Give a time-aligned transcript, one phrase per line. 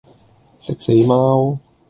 [0.59, 1.59] 食死貓